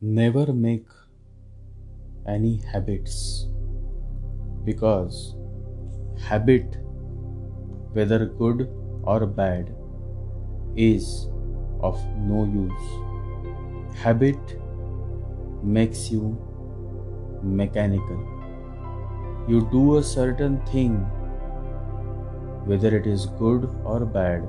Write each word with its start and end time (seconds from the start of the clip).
Never 0.00 0.52
make 0.52 0.86
any 2.26 2.56
habits 2.56 3.46
because 4.64 5.36
habit, 6.20 6.76
whether 7.92 8.26
good 8.26 8.68
or 9.04 9.24
bad, 9.24 9.74
is 10.74 11.28
of 11.80 11.98
no 12.18 12.44
use. 12.44 13.96
Habit 13.96 14.58
makes 15.62 16.10
you 16.10 16.36
mechanical. 17.42 18.18
You 19.46 19.68
do 19.70 19.96
a 19.98 20.02
certain 20.02 20.60
thing, 20.66 20.96
whether 22.66 22.94
it 22.96 23.06
is 23.06 23.26
good 23.26 23.70
or 23.84 24.00
bad. 24.04 24.42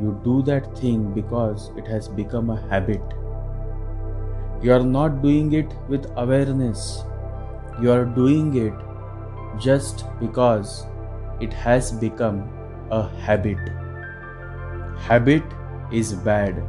You 0.00 0.20
do 0.24 0.42
that 0.42 0.76
thing 0.76 1.12
because 1.12 1.70
it 1.76 1.86
has 1.86 2.08
become 2.08 2.50
a 2.50 2.60
habit 2.68 3.00
you 4.62 4.72
are 4.72 4.84
not 4.84 5.20
doing 5.22 5.52
it 5.52 5.74
with 5.88 6.06
awareness. 6.16 7.04
You 7.80 7.92
are 7.92 8.04
doing 8.04 8.56
it 8.56 8.74
just 9.60 10.04
because 10.20 10.86
it 11.40 11.52
has 11.52 11.92
become 11.92 12.48
a 12.90 13.08
habit. 13.08 13.58
Habit 15.06 15.42
is 15.92 16.14
bad. 16.14 16.62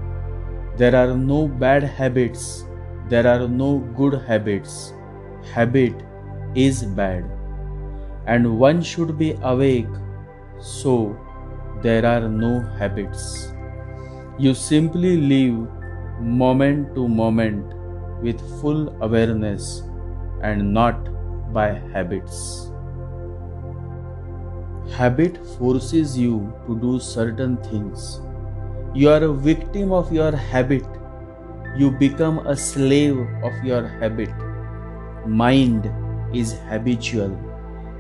There 0.78 0.96
are 0.96 1.16
no 1.16 1.48
bad 1.48 1.84
habits. 1.84 2.66
There 3.10 3.28
are 3.28 3.48
no 3.48 3.80
good 4.00 4.16
habits. 4.28 4.94
Habit 5.54 5.96
is 6.56 6.84
bad. 6.84 7.26
And 8.26 8.60
one 8.60 8.82
should 8.82 9.18
be 9.18 9.38
awake 9.44 9.88
so 10.60 11.18
there 11.84 12.06
are 12.06 12.28
no 12.30 12.62
habits. 12.80 13.54
You 14.40 14.54
simply 14.54 15.18
live 15.18 15.68
moment 16.22 16.96
to 16.96 17.08
moment 17.08 17.74
with 18.24 18.42
full 18.62 18.90
awareness 19.04 19.84
and 20.42 20.74
not 20.74 21.10
by 21.54 21.68
habits. 21.94 22.70
Habit 24.98 25.38
forces 25.58 26.18
you 26.18 26.54
to 26.68 26.78
do 26.80 27.00
certain 27.00 27.58
things. 27.58 28.22
You 28.94 29.10
are 29.10 29.24
a 29.24 29.34
victim 29.34 29.92
of 29.92 30.12
your 30.12 30.36
habit. 30.36 30.86
You 31.78 31.92
become 31.92 32.40
a 32.40 32.56
slave 32.56 33.18
of 33.44 33.64
your 33.64 33.88
habit. 33.88 34.30
Mind 35.26 35.90
is 36.34 36.54
habitual. 36.70 37.32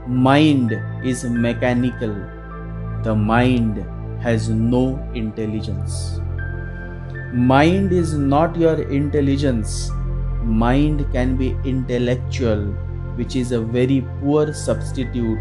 Mind 0.08 0.74
is 1.04 1.24
mechanical. 1.24 2.14
The 3.04 3.16
mind 3.16 3.84
has 4.22 4.50
no 4.50 4.84
intelligence. 5.14 6.20
Mind 7.34 7.92
is 7.92 8.14
not 8.14 8.56
your 8.56 8.82
intelligence 8.84 9.90
mind 10.44 11.06
can 11.12 11.36
be 11.36 11.58
intellectual, 11.64 12.66
which 13.16 13.36
is 13.36 13.52
a 13.52 13.62
very 13.62 14.06
poor 14.20 14.54
substitute 14.54 15.40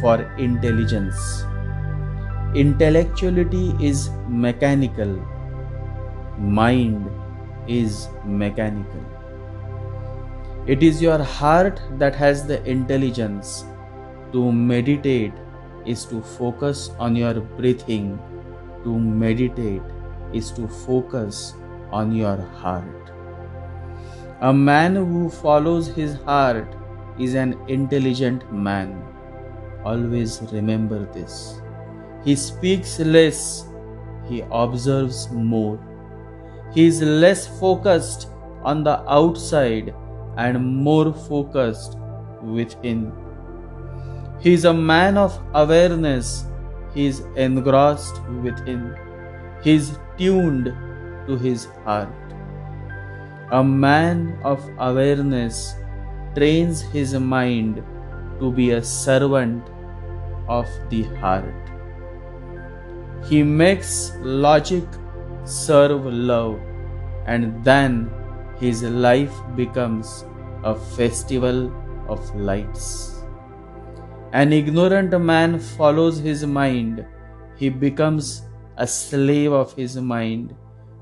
for 0.00 0.22
intelligence. 0.38 1.44
Intellectuality 2.54 3.74
is 3.80 4.10
mechanical, 4.28 5.16
mind 6.38 7.08
is 7.66 8.08
mechanical. 8.24 9.00
It 10.66 10.82
is 10.82 11.02
your 11.02 11.18
heart 11.18 11.80
that 11.98 12.14
has 12.14 12.46
the 12.46 12.62
intelligence. 12.68 13.64
To 14.32 14.52
meditate 14.52 15.32
is 15.84 16.04
to 16.06 16.22
focus 16.22 16.90
on 16.98 17.16
your 17.16 17.40
breathing. 17.40 18.18
To 18.84 18.98
meditate 18.98 19.82
is 20.32 20.50
to 20.52 20.68
focus 20.68 21.54
on 21.90 22.14
your 22.14 22.36
heart. 22.36 23.12
A 24.46 24.52
man 24.52 24.96
who 24.96 25.30
follows 25.30 25.86
his 25.86 26.14
heart 26.22 26.74
is 27.16 27.34
an 27.34 27.56
intelligent 27.68 28.52
man. 28.52 29.00
Always 29.84 30.42
remember 30.50 31.06
this. 31.12 31.60
He 32.24 32.34
speaks 32.34 32.98
less, 32.98 33.66
he 34.28 34.42
observes 34.50 35.30
more. 35.30 35.78
He 36.72 36.86
is 36.86 37.00
less 37.00 37.46
focused 37.60 38.30
on 38.64 38.82
the 38.82 38.96
outside 39.08 39.94
and 40.36 40.60
more 40.88 41.12
focused 41.12 41.96
within. 42.42 43.12
He 44.40 44.54
is 44.54 44.64
a 44.64 44.74
man 44.74 45.18
of 45.18 45.38
awareness. 45.54 46.46
He 46.94 47.06
is 47.06 47.20
engrossed 47.36 48.20
within. 48.42 48.96
He 49.62 49.74
is 49.74 49.96
tuned 50.18 50.74
to 51.28 51.36
his 51.36 51.66
heart. 51.84 52.21
A 53.52 53.62
man 53.62 54.38
of 54.44 54.66
awareness 54.78 55.74
trains 56.34 56.80
his 56.80 57.12
mind 57.12 57.82
to 58.40 58.50
be 58.50 58.70
a 58.70 58.82
servant 58.82 59.62
of 60.48 60.66
the 60.88 61.02
heart. 61.20 61.52
He 63.28 63.42
makes 63.42 64.16
logic 64.22 64.84
serve 65.44 66.06
love, 66.06 66.58
and 67.26 67.62
then 67.62 68.10
his 68.58 68.82
life 68.84 69.36
becomes 69.54 70.24
a 70.64 70.74
festival 70.74 71.70
of 72.08 72.34
lights. 72.34 73.22
An 74.32 74.54
ignorant 74.54 75.12
man 75.20 75.58
follows 75.58 76.18
his 76.18 76.46
mind, 76.46 77.04
he 77.58 77.68
becomes 77.68 78.48
a 78.78 78.86
slave 78.86 79.52
of 79.52 79.74
his 79.74 79.98
mind, 79.98 80.56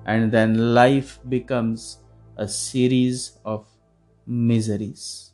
and 0.05 0.33
then 0.33 0.75
life 0.75 1.21
becomes 1.29 2.00
a 2.41 2.49
series 2.49 3.39
of 3.45 3.67
miseries. 4.27 5.33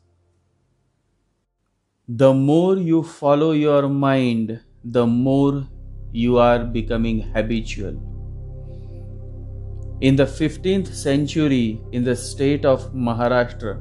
The 2.09 2.33
more 2.34 2.77
you 2.77 3.03
follow 3.05 3.53
your 3.53 3.89
mind, 3.89 4.59
the 4.84 5.06
more 5.06 5.69
you 6.11 6.39
are 6.39 6.65
becoming 6.65 7.21
habitual. 7.21 7.95
In 10.00 10.16
the 10.16 10.27
15th 10.27 10.93
century, 10.93 11.81
in 11.93 12.03
the 12.03 12.16
state 12.16 12.65
of 12.65 12.93
Maharashtra, 12.93 13.78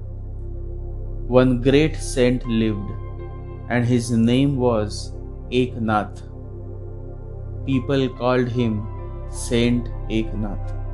one 1.40 1.62
great 1.62 1.96
saint 1.96 2.47
lived, 2.47 2.91
and 3.69 3.84
his 3.84 4.12
name 4.12 4.58
was 4.58 5.14
Eknath. 5.52 6.24
People 7.66 8.09
called 8.09 8.50
him 8.50 8.81
Saint 9.31 9.88
Eknath 10.22 10.84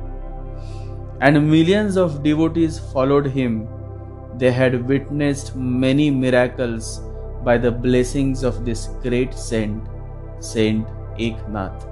and 1.26 1.48
millions 1.48 1.96
of 1.96 2.22
devotees 2.24 2.78
followed 2.92 3.26
him. 3.26 3.68
They 4.38 4.50
had 4.50 4.86
witnessed 4.88 5.54
many 5.54 6.10
miracles 6.10 7.00
by 7.44 7.58
the 7.58 7.70
blessings 7.70 8.42
of 8.42 8.64
this 8.64 8.88
great 9.02 9.32
saint, 9.32 9.84
Saint 10.40 10.86
Eknath. 11.18 11.88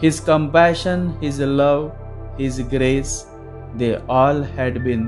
His 0.00 0.18
compassion, 0.18 1.16
his 1.20 1.38
love, 1.38 1.92
his 2.36 2.60
grace, 2.60 3.26
they 3.76 3.96
all 4.18 4.42
had 4.42 4.82
been 4.82 5.04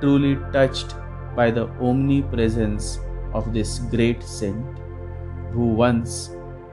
truly 0.00 0.36
touched 0.52 0.94
by 1.36 1.50
the 1.52 1.68
omnipresence 1.88 2.98
of 3.32 3.52
this 3.52 3.78
great 3.78 4.22
saint 4.22 4.78
who 5.52 5.66
once 5.66 6.30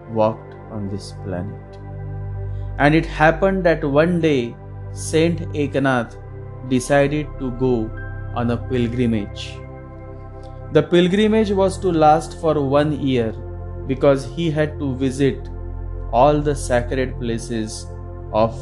walked 0.10 0.54
on 0.72 0.90
this 0.90 1.12
planet. 1.24 1.78
And 2.80 2.96
it 2.96 3.06
happened 3.06 3.64
that 3.66 3.84
one 3.84 4.22
day 4.22 4.56
Saint 4.92 5.42
Eknath 5.54 6.18
decided 6.70 7.28
to 7.40 7.52
go 7.52 7.90
on 8.36 8.52
a 8.52 8.58
pilgrimage. 8.58 9.58
The 10.74 10.84
pilgrimage 10.84 11.52
was 11.52 11.78
to 11.80 11.92
last 11.92 12.40
for 12.42 12.62
one 12.62 13.00
year 13.00 13.32
because 13.88 14.26
he 14.26 14.52
had 14.52 14.78
to 14.80 14.96
visit 14.96 15.50
all 16.12 16.42
the 16.42 16.56
sacred 16.56 17.20
places 17.20 17.86
of 18.34 18.56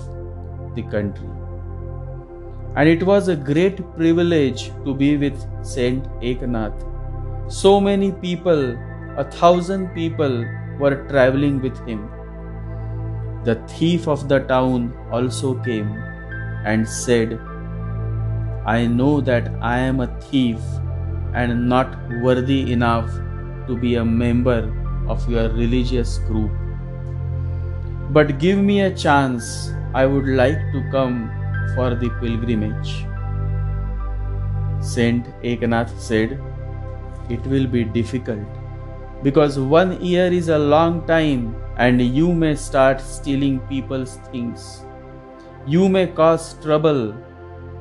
the 0.76 0.84
country. 0.84 1.30
And 2.76 2.90
it 2.90 3.04
was 3.04 3.28
a 3.28 3.36
great 3.36 3.78
privilege 3.96 4.72
to 4.84 4.94
be 4.94 5.18
with 5.18 5.38
Saint 5.66 6.04
Eknath. 6.22 6.92
So 7.52 7.80
many 7.80 8.12
people, 8.12 8.78
a 9.18 9.24
thousand 9.24 9.90
people, 9.96 10.46
were 10.80 11.08
traveling 11.08 11.62
with 11.62 11.78
him. 11.88 12.10
The 13.46 13.56
thief 13.68 14.08
of 14.08 14.28
the 14.28 14.40
town 14.40 14.94
also 15.12 15.56
came 15.64 16.04
and 16.66 16.88
said, 16.88 17.40
I 18.66 18.88
know 18.88 19.22
that 19.22 19.52
I 19.62 19.78
am 19.78 20.00
a 20.00 20.08
thief 20.20 20.60
and 21.34 21.70
not 21.70 21.96
worthy 22.22 22.72
enough 22.74 23.10
to 23.68 23.78
be 23.78 23.96
a 23.96 24.06
member 24.06 24.74
of 25.08 25.30
your 25.30 25.50
religious 25.50 26.18
group. 26.28 26.52
But 28.12 28.40
give 28.40 28.58
me 28.58 28.82
a 28.82 28.96
chance, 28.96 29.72
I 29.94 30.06
would 30.06 30.28
like 30.28 30.60
to 30.74 30.84
come 30.92 31.30
for 31.76 31.94
the 31.96 32.10
pilgrimage. 32.22 33.06
Saint 34.82 35.26
Eknath 35.44 35.98
said, 36.00 36.40
It 37.30 37.46
will 37.48 37.68
be 37.68 37.84
difficult 37.84 38.46
because 39.24 39.58
one 39.58 40.00
year 40.04 40.28
is 40.32 40.50
a 40.50 40.58
long 40.58 41.06
time 41.08 41.56
and 41.78 42.02
you 42.02 42.34
may 42.34 42.56
start 42.56 43.02
stealing 43.02 43.60
people's 43.62 44.18
things. 44.32 44.85
You 45.68 45.90
may 45.90 46.08
cause 46.08 46.54
trouble 46.62 47.16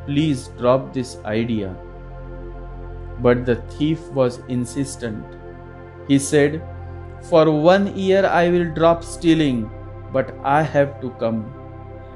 please 0.07 0.49
drop 0.59 0.93
this 0.93 1.17
idea. 1.25 1.75
But 3.21 3.47
the 3.47 3.57
thief 3.77 4.01
was 4.09 4.41
insistent. 4.49 5.25
He 6.09 6.19
said, 6.19 6.63
For 7.23 7.51
one 7.51 7.97
year 7.97 8.27
I 8.27 8.49
will 8.51 8.73
drop 8.75 9.03
stealing, 9.03 9.71
but 10.13 10.35
I 10.45 10.63
have 10.63 11.01
to 11.01 11.11
come. 11.13 11.53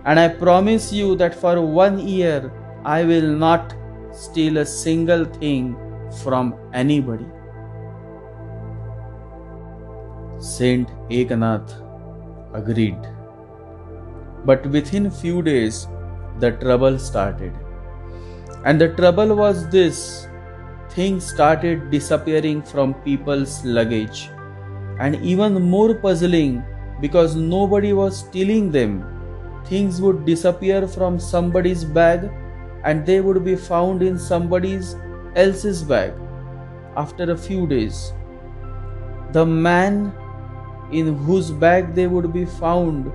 And 0.05 0.21
I 0.21 0.29
promise 0.29 0.93
you 0.93 1.17
that 1.17 1.35
for 1.35 1.61
one 1.61 1.99
year 1.99 2.53
I 2.85 3.05
will 3.05 3.29
not 3.29 3.75
steal 4.13 4.59
a 4.59 4.67
single 4.67 5.25
thing 5.25 5.77
from 6.23 6.55
anybody. 6.73 7.27
Saint 10.39 10.89
Eknath 11.11 11.73
agreed. 12.55 13.18
But 14.45 14.67
within 14.67 15.11
few 15.11 15.43
days 15.43 15.87
the 16.39 16.53
trouble 16.53 16.99
started. 16.99 17.53
And 18.65 18.81
the 18.81 18.95
trouble 18.95 19.35
was 19.35 19.69
this 19.69 20.29
things 20.91 21.27
started 21.27 21.91
disappearing 21.91 22.63
from 22.63 22.95
people's 22.95 23.65
luggage. 23.65 24.31
And 24.99 25.17
even 25.17 25.63
more 25.63 25.95
puzzling 25.95 26.65
because 27.01 27.37
nobody 27.37 27.93
was 27.93 28.19
stealing 28.19 28.73
them, 28.73 29.05
things 29.67 30.01
would 30.01 30.25
disappear 30.25 30.89
from 30.89 31.21
somebody's 31.21 31.85
bag 31.85 32.31
and 32.85 33.05
they 33.07 33.21
would 33.21 33.45
be 33.45 33.55
found 33.55 34.03
in 34.03 34.19
somebody's 34.19 34.97
else's 35.37 35.83
bag 35.83 36.13
after 36.97 37.31
a 37.31 37.37
few 37.37 37.67
days. 37.67 38.13
The 39.33 39.45
man 39.45 40.13
in 40.91 41.17
whose 41.19 41.51
bag 41.51 41.95
they 41.95 42.07
would 42.07 42.33
be 42.33 42.45
found 42.45 43.13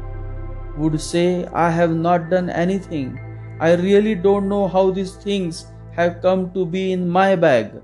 would 0.78 1.00
say, 1.00 1.46
I 1.48 1.70
have 1.70 1.96
not 1.96 2.30
done 2.30 2.50
anything. 2.50 3.20
I 3.60 3.76
really 3.76 4.16
don't 4.16 4.50
know 4.50 4.68
how 4.68 4.92
these 4.92 5.16
things 5.16 5.68
have 5.92 6.22
come 6.22 6.52
to 6.54 6.66
be 6.66 6.92
in 6.92 7.08
my 7.08 7.36
bag. 7.36 7.82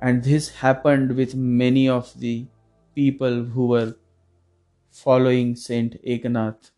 And 0.00 0.22
this 0.22 0.48
happened 0.48 1.16
with 1.16 1.34
many 1.34 1.88
of 1.88 2.12
the 2.18 2.46
people 2.94 3.44
who 3.44 3.66
were 3.66 3.96
following 4.90 5.54
Saint 5.54 6.02
Eknath. 6.04 6.70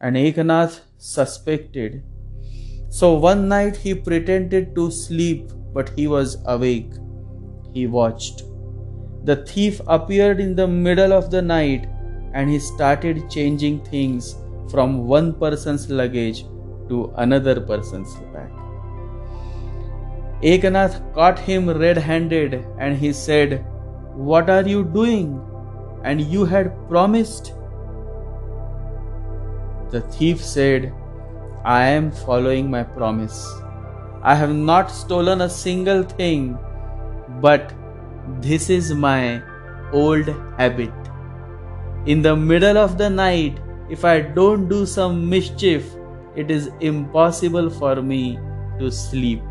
And 0.00 0.16
Eknath 0.16 0.80
suspected. 0.98 2.02
So 2.88 3.14
one 3.14 3.48
night 3.48 3.76
he 3.76 3.94
pretended 3.94 4.74
to 4.74 4.90
sleep, 4.90 5.50
but 5.74 5.90
he 5.90 6.06
was 6.08 6.38
awake. 6.46 6.92
He 7.74 7.86
watched. 7.86 8.42
The 9.24 9.44
thief 9.46 9.80
appeared 9.86 10.40
in 10.40 10.56
the 10.56 10.66
middle 10.66 11.12
of 11.12 11.30
the 11.30 11.42
night 11.42 11.86
and 12.32 12.48
he 12.48 12.58
started 12.58 13.28
changing 13.30 13.84
things 13.84 14.36
from 14.70 15.06
one 15.06 15.32
person's 15.34 15.90
luggage 15.90 16.44
to 16.88 17.12
another 17.16 17.60
person's 17.60 18.14
bag. 18.32 18.50
Eknath 20.42 20.98
caught 21.14 21.38
him 21.38 21.68
red 21.68 21.98
handed 21.98 22.64
and 22.78 22.96
he 22.96 23.12
said, 23.12 23.64
What 24.14 24.48
are 24.48 24.66
you 24.66 24.84
doing? 24.84 25.40
And 26.02 26.20
you 26.20 26.44
had 26.44 26.72
promised. 26.88 27.52
The 29.90 30.00
thief 30.00 30.42
said, 30.42 30.94
I 31.64 31.84
am 31.84 32.10
following 32.10 32.70
my 32.70 32.82
promise. 32.82 33.46
I 34.22 34.34
have 34.34 34.54
not 34.54 34.90
stolen 34.90 35.42
a 35.42 35.48
single 35.48 36.02
thing, 36.02 36.58
but 37.42 37.74
this 38.40 38.70
is 38.70 38.94
my 38.94 39.42
old 39.92 40.28
habit. 40.56 40.99
In 42.06 42.22
the 42.22 42.34
middle 42.34 42.78
of 42.78 42.96
the 42.96 43.10
night, 43.10 43.58
if 43.90 44.04
I 44.04 44.20
don't 44.20 44.68
do 44.68 44.86
some 44.86 45.28
mischief, 45.28 45.94
it 46.34 46.50
is 46.50 46.70
impossible 46.80 47.68
for 47.68 47.96
me 48.02 48.38
to 48.78 48.90
sleep. 48.90 49.42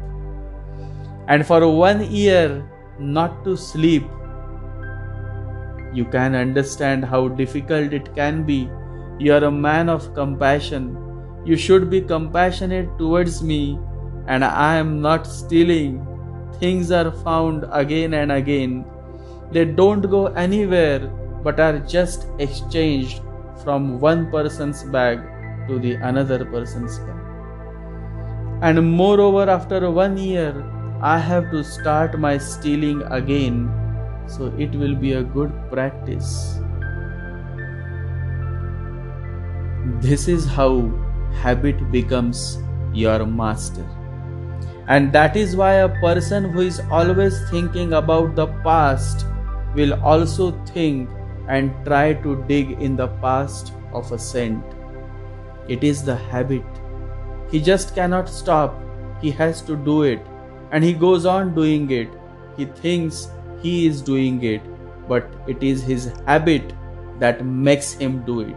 And 1.27 1.45
for 1.45 1.69
one 1.69 2.09
year, 2.11 2.67
not 2.99 3.43
to 3.43 3.55
sleep, 3.55 4.03
you 5.93 6.05
can 6.05 6.35
understand 6.35 7.05
how 7.05 7.27
difficult 7.27 7.93
it 7.93 8.13
can 8.15 8.43
be. 8.43 8.69
You 9.19 9.33
are 9.33 9.43
a 9.43 9.51
man 9.51 9.89
of 9.89 10.13
compassion. 10.13 10.97
You 11.45 11.55
should 11.55 11.89
be 11.89 12.01
compassionate 12.01 12.97
towards 12.97 13.43
me, 13.43 13.77
and 14.27 14.43
I 14.43 14.75
am 14.75 15.01
not 15.01 15.27
stealing 15.27 16.05
things 16.59 16.91
are 16.91 17.11
found 17.11 17.65
again 17.71 18.13
and 18.13 18.31
again. 18.31 18.85
They 19.51 19.65
don't 19.65 20.01
go 20.01 20.27
anywhere 20.27 21.09
but 21.43 21.59
are 21.59 21.79
just 21.79 22.27
exchanged 22.39 23.21
from 23.63 23.99
one 23.99 24.29
person's 24.31 24.83
bag 24.83 25.19
to 25.67 25.79
the 25.79 25.93
another 25.95 26.45
person's 26.45 26.99
bag. 26.99 27.15
And 28.61 28.91
moreover, 28.91 29.49
after 29.49 29.89
one 29.89 30.17
year, 30.17 30.65
I 31.01 31.17
have 31.17 31.49
to 31.51 31.63
start 31.63 32.19
my 32.19 32.37
stealing 32.37 33.03
again, 33.03 33.71
so 34.27 34.53
it 34.57 34.71
will 34.71 34.95
be 34.95 35.13
a 35.13 35.23
good 35.23 35.53
practice. 35.71 36.59
This 40.01 40.27
is 40.27 40.45
how 40.45 40.91
habit 41.41 41.89
becomes 41.91 42.57
your 42.93 43.25
master. 43.25 43.85
And 44.87 45.13
that 45.13 45.37
is 45.37 45.55
why 45.55 45.73
a 45.75 45.89
person 46.01 46.51
who 46.51 46.61
is 46.61 46.81
always 46.91 47.39
thinking 47.49 47.93
about 47.93 48.35
the 48.35 48.47
past 48.63 49.25
will 49.75 49.93
also 50.03 50.51
think 50.65 51.09
and 51.49 51.73
try 51.85 52.13
to 52.13 52.43
dig 52.47 52.71
in 52.81 52.95
the 52.95 53.07
past 53.25 53.73
of 53.93 54.11
a 54.13 54.19
saint. 54.19 54.63
It 55.67 55.83
is 55.83 56.03
the 56.03 56.15
habit. 56.15 56.63
He 57.51 57.61
just 57.61 57.95
cannot 57.95 58.29
stop. 58.29 58.79
He 59.21 59.31
has 59.31 59.61
to 59.63 59.75
do 59.75 60.03
it. 60.03 60.21
And 60.71 60.83
he 60.83 60.93
goes 60.93 61.25
on 61.25 61.53
doing 61.55 61.91
it. 61.91 62.09
He 62.57 62.65
thinks 62.65 63.29
he 63.61 63.87
is 63.87 64.01
doing 64.01 64.41
it, 64.43 64.61
but 65.07 65.27
it 65.47 65.63
is 65.63 65.83
his 65.83 66.11
habit 66.25 66.73
that 67.19 67.45
makes 67.45 67.93
him 67.93 68.23
do 68.25 68.41
it. 68.41 68.55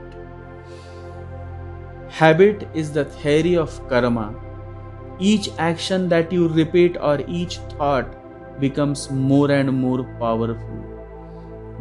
Habit 2.08 2.68
is 2.74 2.92
the 2.92 3.06
theory 3.06 3.56
of 3.56 3.76
karma 3.88 4.34
each 5.18 5.48
action 5.58 6.08
that 6.08 6.32
you 6.32 6.48
repeat 6.48 6.96
or 7.00 7.20
each 7.28 7.58
thought 7.76 8.16
becomes 8.60 9.10
more 9.10 9.50
and 9.50 9.72
more 9.72 10.04
powerful. 10.18 10.91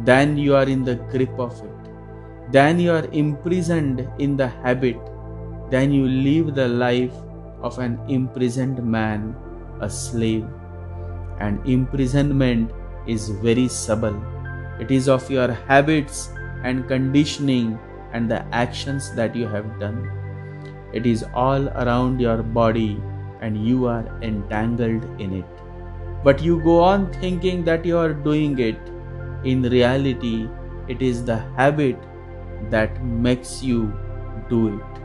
Then 0.04 0.36
you 0.36 0.54
are 0.56 0.68
in 0.68 0.84
the 0.84 0.96
grip 0.96 1.38
of 1.38 1.60
it. 1.60 1.70
Then 2.50 2.78
you 2.78 2.92
are 2.92 3.06
imprisoned 3.12 4.08
in 4.18 4.36
the 4.36 4.48
habit. 4.48 4.98
Then 5.70 5.92
you 5.92 6.06
live 6.06 6.54
the 6.54 6.68
life 6.68 7.14
of 7.62 7.78
an 7.78 7.98
imprisoned 8.08 8.82
man, 8.84 9.34
a 9.80 9.88
slave. 9.88 10.46
And 11.38 11.64
imprisonment 11.66 12.70
is 13.06 13.28
very 13.28 13.68
subtle. 13.68 14.20
It 14.80 14.90
is 14.90 15.08
of 15.08 15.30
your 15.30 15.52
habits 15.52 16.30
and 16.64 16.86
conditioning 16.88 17.78
and 18.12 18.30
the 18.30 18.44
actions 18.54 19.14
that 19.14 19.34
you 19.34 19.46
have 19.46 19.78
done. 19.80 20.10
It 20.92 21.06
is 21.06 21.24
all 21.34 21.68
around 21.68 22.20
your 22.20 22.42
body 22.42 23.00
and 23.40 23.66
you 23.66 23.86
are 23.86 24.06
entangled 24.22 25.04
in 25.20 25.32
it. 25.32 25.44
But 26.22 26.42
you 26.42 26.60
go 26.62 26.80
on 26.80 27.12
thinking 27.14 27.64
that 27.64 27.84
you 27.84 27.98
are 27.98 28.12
doing 28.12 28.58
it. 28.58 28.78
In 29.44 29.62
reality, 29.62 30.48
it 30.88 31.02
is 31.02 31.24
the 31.24 31.38
habit 31.56 31.98
that 32.70 33.04
makes 33.04 33.62
you 33.62 33.92
do 34.48 34.76
it. 34.76 35.00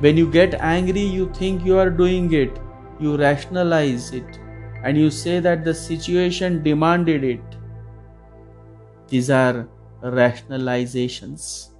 When 0.00 0.16
you 0.16 0.30
get 0.30 0.54
angry, 0.54 1.00
you 1.00 1.32
think 1.32 1.64
you 1.64 1.76
are 1.76 1.90
doing 1.90 2.32
it, 2.32 2.58
you 3.00 3.16
rationalize 3.16 4.12
it, 4.12 4.38
and 4.84 4.96
you 4.96 5.10
say 5.10 5.40
that 5.40 5.64
the 5.64 5.74
situation 5.74 6.62
demanded 6.62 7.24
it. 7.24 7.40
These 9.08 9.30
are 9.30 9.68
rationalizations. 10.02 11.70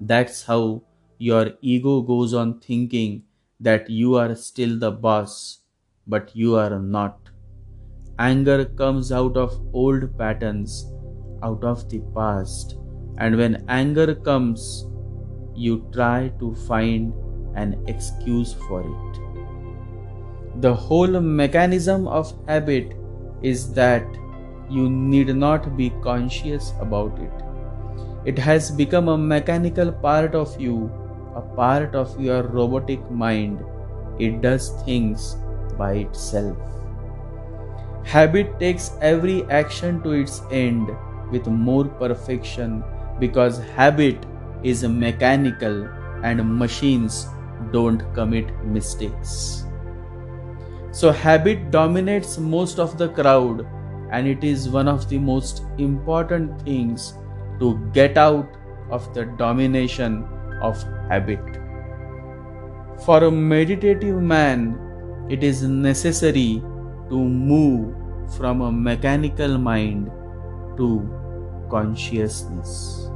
That's 0.00 0.44
how 0.44 0.82
your 1.18 1.52
ego 1.60 2.00
goes 2.00 2.32
on 2.32 2.60
thinking 2.60 3.24
that 3.60 3.90
you 3.90 4.14
are 4.14 4.34
still 4.34 4.78
the 4.78 4.90
boss, 4.90 5.58
but 6.06 6.34
you 6.34 6.56
are 6.56 6.78
not. 6.78 7.33
Anger 8.18 8.64
comes 8.64 9.12
out 9.12 9.36
of 9.36 9.60
old 9.72 10.16
patterns, 10.18 10.90
out 11.42 11.64
of 11.64 11.88
the 11.90 12.00
past, 12.14 12.76
and 13.18 13.36
when 13.36 13.64
anger 13.68 14.14
comes, 14.14 14.86
you 15.54 15.88
try 15.92 16.32
to 16.38 16.54
find 16.54 17.12
an 17.54 17.82
excuse 17.86 18.54
for 18.68 18.80
it. 18.80 20.60
The 20.60 20.74
whole 20.74 21.20
mechanism 21.20 22.06
of 22.08 22.32
habit 22.46 22.94
is 23.42 23.72
that 23.74 24.06
you 24.70 24.88
need 24.88 25.34
not 25.36 25.76
be 25.76 25.90
conscious 26.02 26.72
about 26.80 27.18
it. 27.18 27.32
It 28.24 28.38
has 28.38 28.70
become 28.70 29.08
a 29.08 29.18
mechanical 29.18 29.92
part 29.92 30.34
of 30.34 30.58
you 30.60 30.90
a 31.34 31.40
part 31.40 31.94
of 31.94 32.18
your 32.20 32.42
robotic 32.44 33.10
mind. 33.10 33.64
It 34.18 34.40
does 34.40 34.70
things 34.84 35.36
by 35.76 35.94
itself. 35.94 36.56
Habit 38.04 38.60
takes 38.60 38.92
every 39.00 39.44
action 39.50 40.02
to 40.02 40.12
its 40.12 40.42
end 40.50 40.90
with 41.30 41.46
more 41.46 41.84
perfection 41.86 42.84
because 43.18 43.58
habit 43.76 44.24
is 44.62 44.84
mechanical 44.84 45.88
and 46.22 46.58
machines 46.58 47.26
don't 47.72 48.02
commit 48.14 48.50
mistakes. 48.64 49.64
So, 50.92 51.10
habit 51.10 51.70
dominates 51.70 52.38
most 52.38 52.78
of 52.78 52.96
the 52.98 53.08
crowd, 53.08 53.66
and 54.10 54.28
it 54.28 54.44
is 54.44 54.68
one 54.68 54.86
of 54.86 55.08
the 55.08 55.18
most 55.18 55.62
important 55.78 56.62
things 56.62 57.14
to 57.58 57.78
get 57.92 58.16
out 58.16 58.48
of 58.90 59.12
the 59.12 59.24
domination 59.24 60.24
of 60.62 60.80
habit. 61.08 61.40
For 63.04 63.24
a 63.24 63.30
meditative 63.30 64.22
man, 64.22 64.78
it 65.28 65.42
is 65.42 65.62
necessary 65.62 66.62
to 67.08 67.18
move 67.18 67.94
from 68.36 68.60
a 68.60 68.72
mechanical 68.72 69.58
mind 69.58 70.10
to 70.76 71.08
consciousness. 71.70 73.08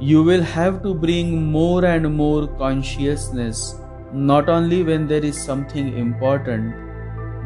You 0.00 0.22
will 0.22 0.42
have 0.42 0.82
to 0.82 0.94
bring 0.94 1.44
more 1.52 1.84
and 1.84 2.14
more 2.14 2.46
consciousness 2.46 3.76
not 4.12 4.48
only 4.48 4.82
when 4.82 5.06
there 5.06 5.24
is 5.24 5.40
something 5.40 5.96
important, 5.96 6.74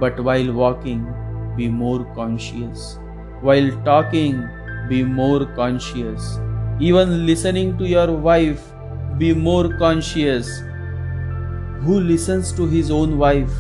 but 0.01 0.19
while 0.19 0.53
walking, 0.53 1.07
be 1.57 1.69
more 1.69 2.05
conscious. 2.15 2.99
While 3.43 3.71
talking, 3.85 4.49
be 4.89 5.03
more 5.03 5.45
conscious. 5.55 6.39
Even 6.81 7.27
listening 7.27 7.77
to 7.79 7.87
your 7.87 8.13
wife, 8.13 8.73
be 9.19 9.35
more 9.35 9.77
conscious. 9.77 10.49
Who 11.83 12.01
listens 12.01 12.53
to 12.53 12.67
his 12.67 12.91
own 12.91 13.19
wife? 13.19 13.53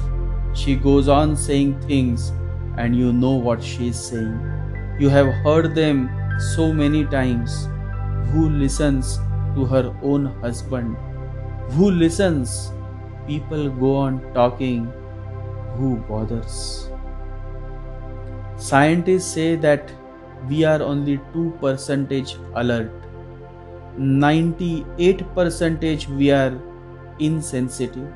She 0.54 0.76
goes 0.76 1.08
on 1.08 1.36
saying 1.36 1.80
things, 1.82 2.32
and 2.78 2.96
you 2.96 3.12
know 3.12 3.32
what 3.32 3.62
she 3.62 3.88
is 3.88 3.98
saying. 4.00 4.40
You 4.98 5.08
have 5.10 5.32
heard 5.44 5.74
them 5.74 6.08
so 6.54 6.72
many 6.72 7.04
times. 7.04 7.68
Who 8.32 8.48
listens 8.48 9.18
to 9.54 9.66
her 9.66 9.94
own 10.02 10.26
husband? 10.40 10.96
Who 11.72 11.90
listens? 11.90 12.72
People 13.26 13.68
go 13.70 13.96
on 13.96 14.20
talking. 14.34 14.92
Who 15.76 15.96
bothers? 16.08 16.88
Scientists 18.56 19.32
say 19.32 19.56
that 19.56 19.92
we 20.48 20.64
are 20.64 20.82
only 20.82 21.18
2 21.32 21.56
percentage 21.60 22.36
alert 22.54 22.92
98 23.96 25.22
percentage 25.34 26.08
we 26.08 26.30
are 26.30 26.52
insensitive 27.18 28.08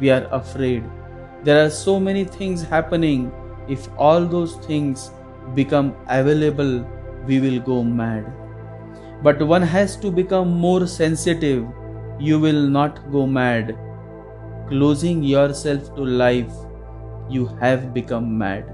we 0.00 0.10
are 0.10 0.26
afraid 0.38 0.84
there 1.44 1.64
are 1.64 1.70
so 1.70 2.00
many 2.00 2.24
things 2.24 2.62
happening. 2.62 3.30
If 3.68 3.88
all 3.98 4.24
those 4.26 4.56
things 4.66 5.10
become 5.54 5.94
available, 6.08 6.86
we 7.26 7.40
will 7.40 7.60
go 7.60 7.82
mad. 7.82 8.32
But 9.22 9.46
one 9.46 9.62
has 9.62 9.96
to 9.96 10.10
become 10.10 10.48
more 10.48 10.86
sensitive. 10.86 11.66
You 12.18 12.38
will 12.40 12.66
not 12.68 13.10
go 13.12 13.26
mad. 13.26 13.76
Closing 14.68 15.22
yourself 15.22 15.94
to 15.96 16.04
life, 16.04 16.52
you 17.28 17.46
have 17.60 17.92
become 17.94 18.36
mad. 18.38 18.64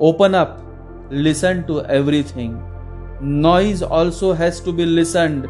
Open 0.00 0.34
up, 0.34 0.62
listen 1.10 1.66
to 1.66 1.84
everything. 1.84 2.62
Noise 3.20 3.82
also 3.82 4.32
has 4.32 4.60
to 4.60 4.72
be 4.72 4.86
listened 4.86 5.46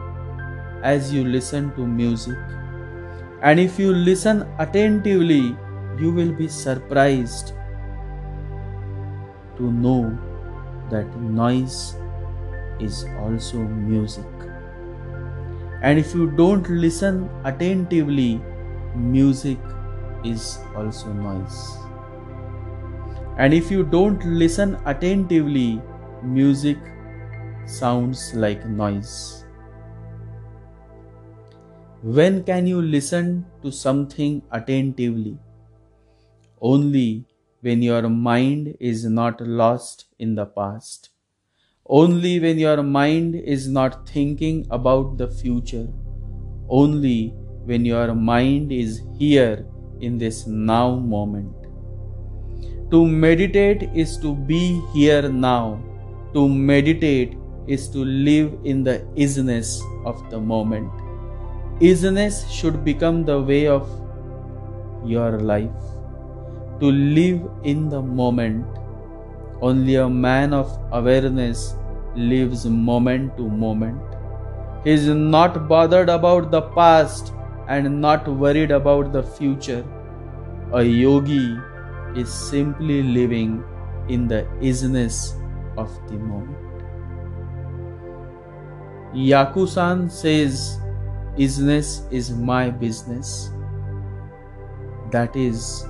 as 0.83 1.13
you 1.13 1.25
listen 1.25 1.73
to 1.77 1.87
music. 1.87 2.37
And 3.43 3.59
if 3.59 3.79
you 3.79 3.93
listen 3.93 4.47
attentively, 4.59 5.57
you 5.99 6.13
will 6.13 6.33
be 6.33 6.49
surprised 6.49 7.53
to 9.57 9.71
know 9.71 10.19
that 10.91 11.09
noise 11.21 11.97
is 12.81 13.05
also 13.21 13.59
music. 13.59 14.27
And 15.83 15.99
if 15.99 16.15
you 16.15 16.31
don't 16.31 16.69
listen 16.71 17.29
attentively, 17.45 18.41
music 18.95 19.59
is 20.25 20.59
also 20.77 21.13
noise. 21.13 21.77
And 23.37 23.53
if 23.53 23.71
you 23.71 23.83
don't 23.83 24.25
listen 24.25 24.79
attentively, 24.87 25.81
music 26.23 26.79
sounds 27.67 28.33
like 28.35 28.67
noise. 28.67 29.45
When 32.03 32.45
can 32.45 32.67
you 32.67 32.83
listen 32.83 33.47
to 33.63 33.73
something 33.73 34.43
attentively? 34.51 35.39
Only 36.63 37.25
when 37.61 37.83
your 37.83 38.09
mind 38.09 38.77
is 38.79 39.05
not 39.05 39.41
lost 39.41 40.05
in 40.19 40.37
the 40.37 40.47
past, 40.47 41.11
only 41.87 42.39
when 42.39 42.59
your 42.59 42.83
mind 42.83 43.35
is 43.35 43.69
not 43.69 44.09
thinking 44.09 44.65
about 44.71 45.19
the 45.19 45.29
future, 45.29 45.89
only 46.69 47.35
when 47.65 47.85
your 47.85 48.15
mind 48.15 48.71
is 48.71 49.03
here 49.19 49.67
in 50.01 50.19
this 50.19 50.47
now 50.47 50.95
moment. 50.95 51.53
To 52.93 53.07
meditate 53.07 53.91
is 53.95 54.17
to 54.19 54.35
be 54.35 54.81
here 54.93 55.29
now. 55.29 55.83
To 56.35 56.49
meditate 56.49 57.37
is 57.67 57.89
to 57.89 58.05
live 58.05 58.53
in 58.65 58.85
the 58.85 58.99
isness 59.17 59.81
of 60.05 60.31
the 60.31 60.41
moment. 60.41 60.93
Isness 61.81 62.49
should 62.51 62.85
become 62.85 63.25
the 63.25 63.41
way 63.41 63.67
of 63.67 63.89
your 65.05 65.41
life 65.41 65.92
to 66.83 66.91
live 66.91 67.43
in 67.63 67.89
the 67.89 68.03
moment. 68.03 68.67
Only 69.61 69.95
a 70.05 70.09
man 70.09 70.53
of 70.53 70.71
awareness 70.91 71.77
lives 72.17 72.65
moment 72.67 73.37
to 73.37 73.49
moment. 73.49 74.01
He 74.85 74.91
is 74.91 75.07
not 75.07 75.69
bothered 75.69 76.09
about 76.09 76.51
the 76.51 76.63
past 76.79 77.33
and 77.69 78.01
not 78.01 78.27
worried 78.27 78.73
about 78.73 79.13
the 79.13 79.23
future. 79.23 79.85
A 80.73 80.83
yogi 80.83 81.57
is 82.17 82.33
simply 82.33 83.03
living 83.03 83.63
in 84.09 84.27
the 84.27 84.43
isness 84.61 85.41
of 85.77 85.89
the 86.09 86.19
moment. 86.19 86.59
Yakusan 89.15 90.11
says, 90.11 90.81
Isness 91.39 92.13
is 92.13 92.31
my 92.31 92.71
business. 92.71 93.51
That 95.13 95.37
is, 95.37 95.87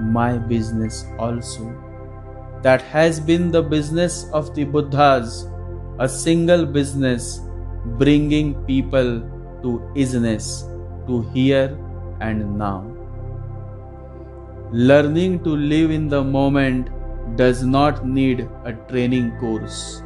my 0.00 0.38
business 0.38 1.04
also. 1.18 1.74
That 2.62 2.82
has 2.82 3.20
been 3.20 3.50
the 3.50 3.62
business 3.62 4.28
of 4.32 4.54
the 4.54 4.64
Buddhas, 4.64 5.48
a 5.98 6.08
single 6.08 6.66
business 6.66 7.40
bringing 7.98 8.54
people 8.66 9.20
to 9.62 9.92
isness, 9.94 10.66
to 11.06 11.22
here 11.30 11.78
and 12.20 12.58
now. 12.58 12.84
Learning 14.72 15.42
to 15.44 15.50
live 15.50 15.90
in 15.90 16.08
the 16.08 16.22
moment 16.22 16.90
does 17.36 17.62
not 17.62 18.06
need 18.06 18.48
a 18.64 18.72
training 18.90 19.38
course. 19.38 20.02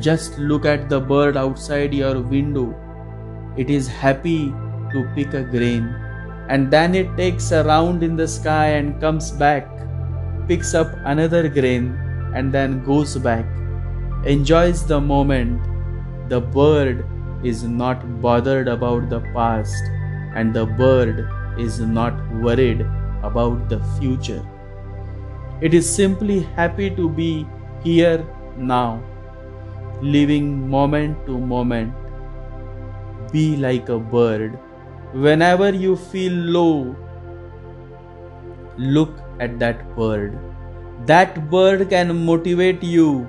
Just 0.00 0.38
look 0.38 0.64
at 0.64 0.88
the 0.88 1.00
bird 1.00 1.36
outside 1.36 1.94
your 1.94 2.20
window. 2.20 2.74
It 3.56 3.70
is 3.70 3.86
happy 3.88 4.48
to 4.92 5.08
pick 5.14 5.34
a 5.34 5.42
grain 5.42 5.94
and 6.54 6.68
then 6.68 6.96
it 6.98 7.10
takes 7.16 7.52
a 7.52 7.62
round 7.64 8.02
in 8.02 8.16
the 8.16 8.26
sky 8.26 8.66
and 8.76 9.00
comes 9.00 9.30
back, 9.30 9.66
picks 10.48 10.74
up 10.74 10.88
another 11.04 11.48
grain, 11.48 11.84
and 12.34 12.52
then 12.52 12.84
goes 12.84 13.16
back, 13.16 13.44
enjoys 14.24 14.84
the 14.84 15.00
moment. 15.00 15.60
The 16.28 16.40
bird 16.40 17.04
is 17.44 17.62
not 17.62 18.02
bothered 18.20 18.66
about 18.66 19.08
the 19.10 19.20
past, 19.36 19.90
and 20.34 20.52
the 20.52 20.66
bird 20.66 21.28
is 21.56 21.78
not 21.78 22.18
worried 22.46 22.80
about 23.22 23.68
the 23.68 23.78
future. 24.00 24.44
It 25.60 25.72
is 25.72 25.88
simply 25.88 26.40
happy 26.56 26.90
to 26.96 27.08
be 27.08 27.46
here 27.84 28.26
now, 28.56 29.00
living 30.02 30.68
moment 30.68 31.24
to 31.26 31.38
moment. 31.38 31.94
Be 33.30 33.56
like 33.56 33.88
a 33.88 34.00
bird 34.00 34.58
Whenever 35.12 35.70
you 35.70 35.96
feel 35.96 36.32
low, 36.32 36.96
look 38.78 39.10
at 39.40 39.58
that 39.58 39.96
bird. 39.96 40.38
That 41.06 41.50
bird 41.50 41.90
can 41.90 42.24
motivate 42.24 42.82
you 42.82 43.26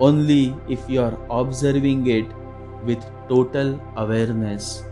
only 0.00 0.56
if 0.68 0.88
you 0.88 1.00
are 1.02 1.16
observing 1.30 2.06
it 2.08 2.26
with 2.84 3.04
total 3.28 3.80
awareness, 3.96 4.82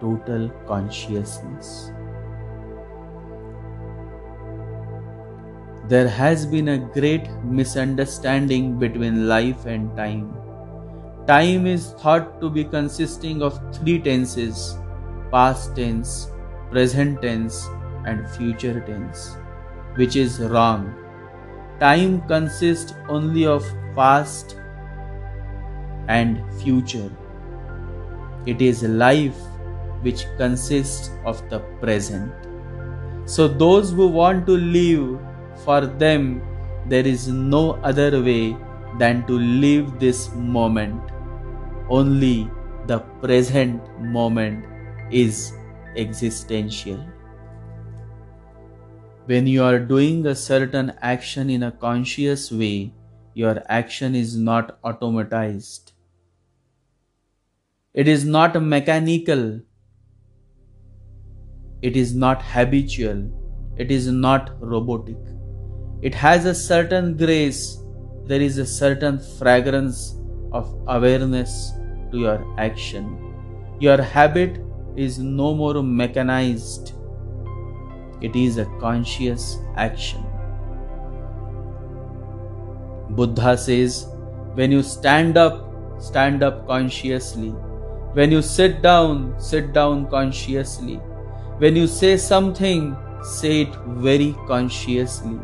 total 0.00 0.50
consciousness. 0.68 1.90
There 5.88 6.08
has 6.08 6.46
been 6.46 6.68
a 6.68 6.78
great 6.78 7.28
misunderstanding 7.42 8.78
between 8.78 9.26
life 9.26 9.66
and 9.66 9.96
time. 9.96 10.43
Time 11.26 11.66
is 11.66 11.92
thought 12.00 12.38
to 12.42 12.50
be 12.50 12.64
consisting 12.64 13.40
of 13.42 13.58
three 13.74 13.98
tenses 13.98 14.76
past 15.30 15.74
tense, 15.74 16.28
present 16.70 17.22
tense, 17.22 17.66
and 18.04 18.28
future 18.28 18.80
tense, 18.80 19.38
which 19.94 20.16
is 20.16 20.38
wrong. 20.40 20.94
Time 21.80 22.20
consists 22.28 22.92
only 23.08 23.46
of 23.46 23.64
past 23.96 24.56
and 26.08 26.42
future. 26.60 27.10
It 28.44 28.60
is 28.60 28.82
life 28.82 29.40
which 30.02 30.26
consists 30.36 31.10
of 31.24 31.40
the 31.48 31.60
present. 31.80 32.30
So, 33.24 33.48
those 33.48 33.92
who 33.92 34.08
want 34.08 34.46
to 34.46 34.58
live, 34.58 35.18
for 35.64 35.86
them, 35.86 36.42
there 36.86 37.06
is 37.06 37.28
no 37.28 37.72
other 37.82 38.22
way 38.22 38.54
than 38.98 39.26
to 39.26 39.38
live 39.38 39.98
this 39.98 40.30
moment. 40.34 41.13
Only 41.88 42.50
the 42.86 43.00
present 43.20 43.82
moment 44.00 44.64
is 45.10 45.52
existential. 45.96 47.04
When 49.26 49.46
you 49.46 49.62
are 49.62 49.78
doing 49.78 50.26
a 50.26 50.34
certain 50.34 50.92
action 51.00 51.50
in 51.50 51.62
a 51.62 51.72
conscious 51.72 52.50
way, 52.50 52.94
your 53.34 53.62
action 53.68 54.14
is 54.14 54.36
not 54.36 54.80
automatized. 54.82 55.92
It 57.92 58.08
is 58.08 58.24
not 58.24 58.60
mechanical. 58.62 59.60
It 61.82 61.96
is 61.96 62.14
not 62.14 62.42
habitual. 62.42 63.30
It 63.76 63.90
is 63.90 64.08
not 64.08 64.52
robotic. 64.60 65.18
It 66.02 66.14
has 66.14 66.44
a 66.44 66.54
certain 66.54 67.16
grace. 67.16 67.78
There 68.26 68.40
is 68.40 68.58
a 68.58 68.66
certain 68.66 69.18
fragrance 69.18 70.16
of 70.54 70.74
awareness 70.86 71.72
to 72.10 72.18
your 72.18 72.40
action. 72.58 73.06
Your 73.80 74.00
habit 74.00 74.60
is 74.96 75.18
no 75.18 75.54
more 75.54 75.82
mechanized, 75.82 76.92
it 78.20 78.36
is 78.36 78.58
a 78.58 78.64
conscious 78.80 79.58
action. 79.76 80.24
Buddha 83.10 83.56
says, 83.58 84.06
when 84.54 84.72
you 84.72 84.82
stand 84.82 85.36
up, 85.36 85.60
stand 86.00 86.42
up 86.42 86.66
consciously. 86.66 87.50
When 88.14 88.30
you 88.30 88.42
sit 88.42 88.80
down, 88.82 89.34
sit 89.40 89.72
down 89.72 90.08
consciously. 90.08 90.96
When 91.58 91.76
you 91.76 91.86
say 91.88 92.16
something, 92.16 92.96
say 93.22 93.62
it 93.62 93.74
very 94.06 94.34
consciously. 94.46 95.36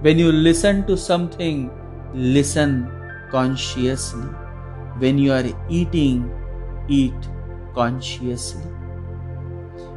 When 0.00 0.18
you 0.18 0.30
listen 0.32 0.86
to 0.86 0.96
something, 0.96 1.70
listen 2.14 2.90
consciously. 3.30 4.28
When 5.00 5.18
you 5.18 5.32
are 5.32 5.44
eating, 5.68 6.30
eat 6.88 7.28
consciously. 7.74 8.70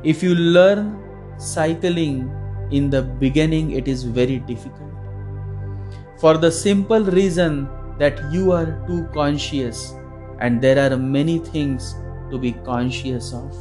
If 0.04 0.24
you 0.24 0.34
learn 0.36 0.98
cycling 1.38 2.32
in 2.72 2.90
the 2.90 3.02
beginning, 3.02 3.72
it 3.72 3.88
is 3.88 4.04
very 4.04 4.40
difficult. 4.40 4.90
For 6.20 6.38
the 6.38 6.52
simple 6.52 7.04
reason 7.04 7.68
that 8.00 8.20
you 8.32 8.52
are 8.54 8.84
too 8.88 9.08
conscious 9.14 9.94
and 10.40 10.62
there 10.62 10.80
are 10.80 10.98
many 10.98 11.40
things 11.40 11.96
to 12.32 12.38
be 12.38 12.54
conscious 12.66 13.34
of. 13.34 13.54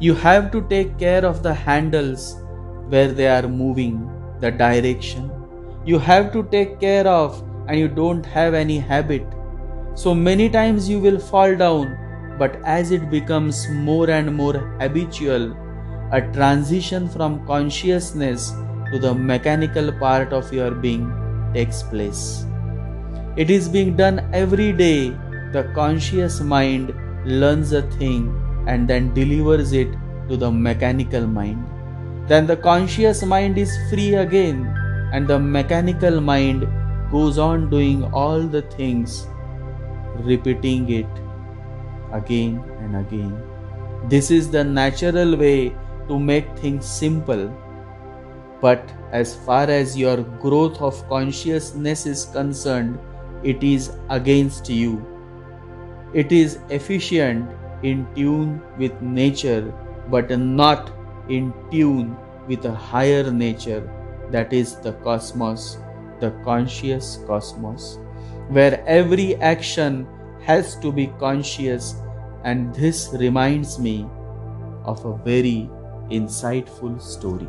You 0.00 0.14
have 0.14 0.50
to 0.52 0.62
take 0.68 0.98
care 0.98 1.24
of 1.24 1.42
the 1.42 1.54
handles 1.54 2.36
where 2.88 3.12
they 3.12 3.28
are 3.28 3.48
moving, 3.48 4.10
the 4.40 4.50
direction. 4.50 5.30
You 5.84 5.98
have 5.98 6.32
to 6.32 6.44
take 6.44 6.80
care 6.80 7.06
of, 7.06 7.42
and 7.72 7.80
you 7.80 7.88
don't 7.88 8.26
have 8.26 8.52
any 8.52 8.78
habit. 8.78 9.26
So 9.94 10.14
many 10.14 10.50
times 10.50 10.88
you 10.88 11.00
will 11.00 11.18
fall 11.18 11.56
down 11.56 11.96
but 12.38 12.56
as 12.64 12.90
it 12.90 13.10
becomes 13.10 13.66
more 13.70 14.10
and 14.10 14.34
more 14.34 14.54
habitual, 14.80 15.56
a 16.12 16.20
transition 16.32 17.08
from 17.08 17.46
consciousness 17.46 18.52
to 18.92 18.98
the 18.98 19.14
mechanical 19.14 19.92
part 19.92 20.32
of 20.32 20.52
your 20.52 20.70
being 20.70 21.10
takes 21.54 21.82
place. 21.82 22.44
It 23.36 23.50
is 23.50 23.68
being 23.68 23.96
done 23.96 24.28
every 24.32 24.72
day. 24.72 25.10
The 25.52 25.70
conscious 25.74 26.40
mind 26.40 26.94
learns 27.24 27.72
a 27.72 27.82
thing 27.82 28.34
and 28.66 28.86
then 28.88 29.14
delivers 29.14 29.72
it 29.72 29.88
to 30.28 30.36
the 30.36 30.50
mechanical 30.50 31.26
mind. 31.26 31.64
Then 32.28 32.46
the 32.46 32.56
conscious 32.56 33.22
mind 33.24 33.56
is 33.56 33.76
free 33.88 34.14
again, 34.14 34.66
and 35.12 35.26
the 35.26 35.38
mechanical 35.38 36.20
mind 36.20 36.66
goes 37.12 37.38
on 37.38 37.70
doing 37.70 38.04
all 38.12 38.40
the 38.40 38.62
things, 38.62 39.28
repeating 40.16 40.90
it 40.90 41.06
again 42.12 42.62
and 42.80 42.96
again. 42.96 43.40
This 44.08 44.30
is 44.30 44.50
the 44.50 44.64
natural 44.64 45.36
way 45.36 45.76
to 46.08 46.18
make 46.18 46.58
things 46.58 46.84
simple. 46.86 47.46
But 48.60 48.92
as 49.12 49.34
far 49.34 49.70
as 49.70 49.96
your 49.96 50.16
growth 50.42 50.80
of 50.80 51.08
consciousness 51.08 52.06
is 52.06 52.24
concerned, 52.26 52.98
it 53.42 53.62
is 53.62 53.90
against 54.08 54.68
you. 54.70 55.04
It 56.14 56.32
is 56.32 56.58
efficient 56.68 57.50
in 57.82 58.06
tune 58.14 58.62
with 58.78 59.00
nature, 59.02 59.72
but 60.08 60.30
not 60.38 60.92
in 61.28 61.52
tune 61.70 62.16
with 62.46 62.64
a 62.64 62.74
higher 62.74 63.30
nature 63.30 63.88
that 64.30 64.52
is 64.52 64.76
the 64.76 64.92
cosmos, 65.04 65.78
the 66.22 66.30
conscious 66.46 67.18
cosmos, 67.26 67.98
where 68.48 68.82
every 68.86 69.28
action 69.52 70.06
has 70.46 70.76
to 70.84 70.92
be 71.00 71.06
conscious, 71.18 71.94
and 72.44 72.74
this 72.74 73.02
reminds 73.24 73.78
me 73.78 73.96
of 74.84 75.04
a 75.04 75.16
very 75.24 75.70
insightful 76.10 77.00
story. 77.00 77.48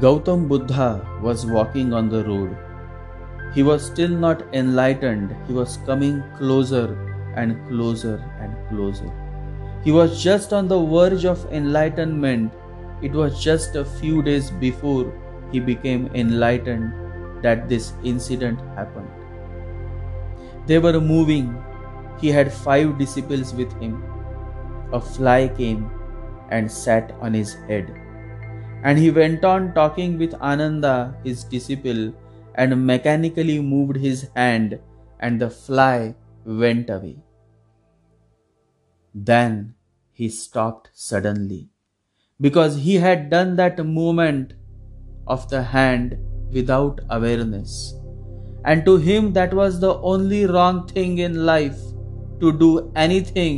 Gautam 0.00 0.48
Buddha 0.48 0.88
was 1.22 1.46
walking 1.46 1.92
on 1.92 2.08
the 2.08 2.24
road. 2.24 2.56
He 3.54 3.62
was 3.62 3.84
still 3.86 4.08
not 4.08 4.42
enlightened, 4.52 5.36
he 5.46 5.52
was 5.52 5.78
coming 5.86 6.22
closer 6.38 6.86
and 7.36 7.60
closer 7.68 8.16
and 8.40 8.56
closer. 8.68 9.10
He 9.84 9.92
was 9.92 10.22
just 10.22 10.52
on 10.52 10.66
the 10.66 10.80
verge 10.80 11.24
of 11.24 11.44
enlightenment. 11.52 12.52
It 13.02 13.12
was 13.12 13.42
just 13.42 13.76
a 13.76 13.84
few 13.84 14.22
days 14.22 14.50
before 14.50 15.12
he 15.52 15.60
became 15.60 16.08
enlightened 16.14 16.92
that 17.42 17.68
this 17.68 17.92
incident 18.02 18.60
happened. 18.76 19.08
They 20.66 20.78
were 20.78 21.00
moving. 21.00 21.62
He 22.20 22.28
had 22.28 22.52
five 22.52 22.98
disciples 22.98 23.54
with 23.54 23.72
him. 23.80 24.02
A 24.92 25.00
fly 25.00 25.48
came 25.48 25.90
and 26.50 26.70
sat 26.70 27.12
on 27.20 27.34
his 27.34 27.54
head. 27.68 27.94
And 28.82 28.98
he 28.98 29.10
went 29.10 29.44
on 29.44 29.74
talking 29.74 30.18
with 30.18 30.34
Ananda, 30.34 31.16
his 31.24 31.44
disciple, 31.44 32.12
and 32.54 32.86
mechanically 32.86 33.60
moved 33.60 33.96
his 33.96 34.28
hand, 34.36 34.78
and 35.20 35.40
the 35.40 35.50
fly 35.50 36.14
went 36.44 36.90
away. 36.90 37.18
Then 39.14 39.76
he 40.12 40.28
stopped 40.28 40.90
suddenly 40.92 41.70
because 42.44 42.76
he 42.76 42.94
had 42.96 43.28
done 43.30 43.56
that 43.56 43.78
movement 43.86 44.52
of 45.26 45.48
the 45.48 45.62
hand 45.62 46.16
without 46.52 47.00
awareness. 47.08 47.94
And 48.66 48.84
to 48.84 48.96
him, 48.96 49.32
that 49.32 49.54
was 49.54 49.80
the 49.80 49.94
only 50.00 50.44
wrong 50.44 50.86
thing 50.86 51.18
in 51.18 51.46
life 51.46 51.78
to 52.40 52.52
do 52.52 52.92
anything 52.96 53.56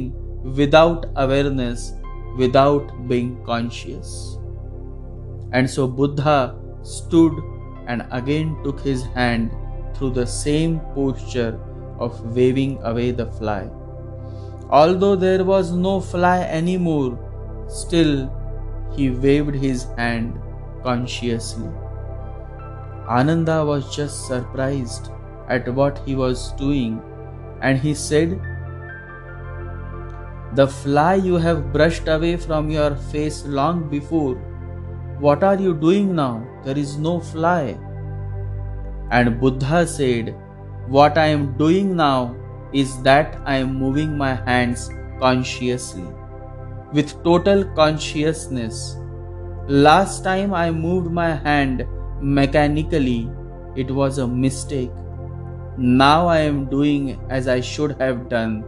without 0.60 1.06
awareness, 1.16 1.92
without 2.36 3.08
being 3.08 3.44
conscious. 3.44 4.38
And 5.52 5.68
so 5.68 5.88
Buddha 5.88 6.56
stood 6.82 7.32
and 7.88 8.06
again 8.12 8.56
took 8.62 8.80
his 8.80 9.04
hand 9.18 9.50
through 9.94 10.10
the 10.10 10.26
same 10.26 10.80
posture 10.94 11.58
of 11.98 12.36
waving 12.36 12.78
away 12.82 13.10
the 13.10 13.26
fly. 13.32 13.68
Although 14.70 15.16
there 15.16 15.44
was 15.44 15.72
no 15.72 16.00
fly 16.00 16.40
anymore, 16.42 17.18
still 17.68 18.30
he 18.96 19.10
waved 19.10 19.54
his 19.54 19.84
hand 19.96 20.40
consciously. 20.82 21.68
Ananda 23.08 23.64
was 23.64 23.94
just 23.94 24.26
surprised 24.26 25.10
at 25.48 25.68
what 25.72 25.98
he 26.06 26.16
was 26.16 26.52
doing 26.52 27.00
and 27.60 27.78
he 27.78 27.94
said, 27.94 28.40
The 30.54 30.66
fly 30.66 31.14
you 31.14 31.36
have 31.36 31.72
brushed 31.72 32.08
away 32.08 32.36
from 32.36 32.70
your 32.70 32.94
face 32.96 33.44
long 33.44 33.88
before. 33.88 34.34
What 35.20 35.44
are 35.44 35.56
you 35.56 35.74
doing 35.74 36.14
now? 36.14 36.46
There 36.64 36.76
is 36.76 36.96
no 36.96 37.20
fly. 37.20 37.78
And 39.10 39.40
Buddha 39.40 39.86
said, 39.86 40.34
What 40.88 41.16
I 41.16 41.26
am 41.26 41.56
doing 41.56 41.96
now 41.96 42.34
is 42.72 43.00
that 43.02 43.40
I 43.44 43.56
am 43.56 43.74
moving 43.74 44.18
my 44.18 44.34
hands 44.34 44.90
consciously, 45.20 46.04
with 46.92 47.22
total 47.24 47.64
consciousness. 47.74 48.96
Last 49.68 50.22
time 50.22 50.54
I 50.54 50.70
moved 50.70 51.10
my 51.10 51.34
hand 51.34 51.86
mechanically, 52.20 53.28
it 53.74 53.90
was 53.90 54.18
a 54.18 54.26
mistake. 54.26 54.92
Now 55.76 56.26
I 56.28 56.38
am 56.38 56.66
doing 56.66 57.18
as 57.28 57.48
I 57.48 57.60
should 57.60 58.00
have 58.00 58.28
done, 58.28 58.64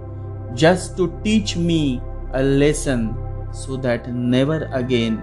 just 0.55 0.97
to 0.97 1.19
teach 1.25 1.57
me 1.57 2.03
a 2.35 2.43
lesson 2.43 3.17
so 3.53 3.77
that 3.77 4.13
never 4.13 4.69
again 4.73 5.23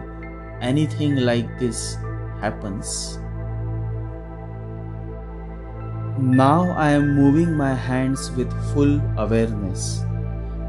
anything 0.62 1.17
like 1.17 1.60
this 1.60 1.97
happens. 2.41 3.19
Now 6.17 6.71
I 6.71 6.91
am 6.91 7.13
moving 7.13 7.55
my 7.58 7.73
hands 7.73 8.31
with 8.31 8.51
full 8.73 9.01
awareness. 9.17 10.01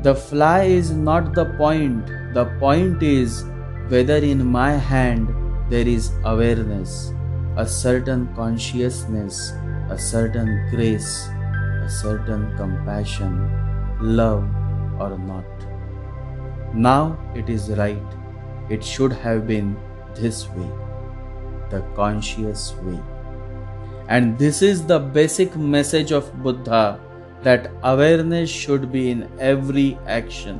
The 0.02 0.14
fly 0.14 0.62
is 0.64 0.90
not 0.90 1.34
the 1.34 1.46
point, 1.56 2.06
the 2.34 2.44
point 2.60 3.02
is 3.02 3.44
whether 3.88 4.16
in 4.16 4.46
my 4.46 4.72
hand 4.72 5.28
there 5.70 5.86
is 5.86 6.12
awareness, 6.24 7.12
a 7.56 7.66
certain 7.66 8.32
consciousness, 8.34 9.52
a 9.90 9.98
certain 9.98 10.68
grace, 10.70 11.28
a 11.82 11.88
certain 11.88 12.56
compassion, 12.56 13.50
love, 14.00 14.44
or 15.00 15.18
not. 15.18 15.44
Now 16.74 17.18
it 17.34 17.48
is 17.48 17.70
right. 17.70 18.02
It 18.68 18.84
should 18.84 19.12
have 19.12 19.46
been 19.46 19.76
this 20.14 20.48
way, 20.50 20.70
the 21.70 21.80
conscious 21.94 22.74
way. 22.82 23.00
And 24.08 24.38
this 24.38 24.62
is 24.62 24.84
the 24.86 24.98
basic 24.98 25.56
message 25.56 26.12
of 26.12 26.32
Buddha 26.42 27.00
that 27.42 27.70
awareness 27.82 28.50
should 28.50 28.90
be 28.90 29.10
in 29.10 29.28
every 29.38 29.98
action. 30.06 30.58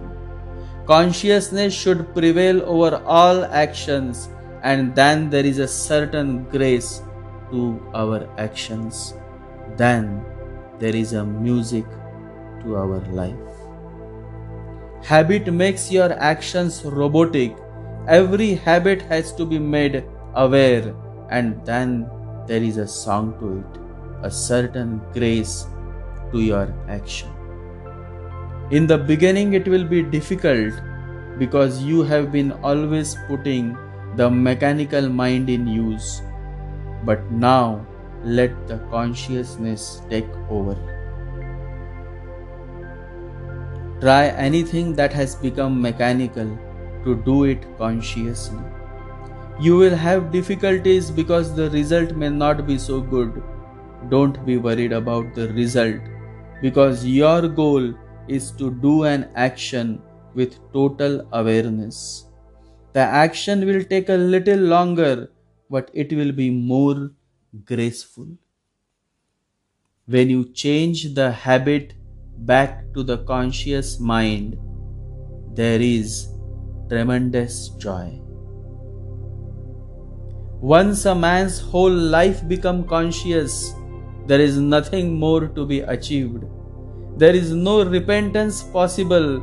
Consciousness 0.87 1.75
should 1.75 2.15
prevail 2.15 2.63
over 2.63 3.03
all 3.05 3.45
actions, 3.47 4.29
and 4.63 4.95
then 4.95 5.31
there 5.31 5.45
is 5.45 5.59
a 5.59 5.67
certain 5.67 6.45
grace 6.45 7.03
to 7.51 7.83
our 7.95 8.29
actions. 8.39 9.15
Then 9.77 10.25
there 10.79 10.95
is 10.95 11.13
a 11.13 11.25
music 11.25 11.85
to 12.63 12.77
our 12.77 13.01
life. 13.11 13.35
Habit 15.05 15.53
makes 15.53 15.91
your 15.91 16.13
actions 16.13 16.85
robotic. 16.85 17.57
Every 18.09 18.55
habit 18.55 19.03
has 19.03 19.33
to 19.35 19.45
be 19.45 19.59
made 19.59 20.05
aware, 20.35 20.95
and 21.31 21.65
then 21.65 22.09
there 22.47 22.63
is 22.63 22.77
a 22.77 22.87
song 22.87 23.35
to 23.41 23.59
it, 23.59 23.81
a 24.23 24.31
certain 24.31 25.01
grace 25.13 25.67
to 26.33 26.41
your 26.41 26.75
action. 26.89 27.29
In 28.71 28.87
the 28.87 28.99
beginning, 28.99 29.53
it 29.55 29.69
will 29.69 29.85
be 29.85 30.03
difficult 30.03 30.75
because 31.39 31.83
you 31.83 32.03
have 32.03 32.33
been 32.33 32.53
always 32.65 33.17
putting 33.29 33.77
the 34.17 34.29
mechanical 34.31 35.09
mind 35.09 35.49
in 35.49 35.67
use. 35.67 36.23
But 37.05 37.31
now, 37.31 37.87
let 38.25 38.67
the 38.67 38.79
consciousness 38.91 40.03
take 40.11 40.29
over. 40.51 40.77
Try 44.01 44.27
anything 44.29 44.95
that 44.95 45.13
has 45.13 45.37
become 45.37 45.81
mechanical 45.81 46.59
to 47.05 47.15
do 47.25 47.45
it 47.45 47.65
consciously. 47.79 48.59
You 49.61 49.77
will 49.77 49.95
have 49.95 50.33
difficulties 50.33 51.11
because 51.11 51.55
the 51.55 51.71
result 51.71 52.13
may 52.13 52.31
not 52.31 52.67
be 52.67 52.79
so 52.79 53.01
good. 53.01 53.43
Don't 54.11 54.45
be 54.45 54.57
worried 54.57 54.93
about 54.93 55.35
the 55.35 55.49
result 55.53 56.01
because 56.61 57.05
your 57.05 57.49
goal 57.49 57.95
is 58.29 58.51
to 58.53 58.71
do 58.71 59.05
an 59.05 59.29
action 59.35 60.03
with 60.35 60.59
total 60.73 61.27
awareness. 61.33 62.27
The 62.93 63.01
action 63.01 63.67
will 63.67 63.85
take 63.85 64.09
a 64.09 64.17
little 64.17 64.59
longer, 64.59 65.31
but 65.71 65.91
it 65.93 66.13
will 66.13 66.33
be 66.33 66.51
more 66.51 67.11
graceful. 67.65 68.29
When 70.07 70.31
you 70.31 70.53
change 70.53 71.15
the 71.15 71.31
habit 71.31 71.95
back 72.39 72.93
to 72.95 73.03
the 73.03 73.19
conscious 73.19 73.99
mind, 73.99 74.57
there 75.55 75.81
is 75.81 76.29
tremendous 76.89 77.71
joy. 77.71 78.21
Once 80.61 81.05
a 81.05 81.15
man's 81.15 81.61
whole 81.61 81.93
life 81.93 82.47
become 82.49 82.85
conscious, 82.85 83.75
there 84.27 84.41
is 84.41 84.59
nothing 84.59 85.15
more 85.15 85.47
to 85.47 85.65
be 85.65 85.81
achieved. 85.81 86.45
There 87.17 87.35
is 87.35 87.53
no 87.53 87.85
repentance 87.85 88.63
possible 88.63 89.43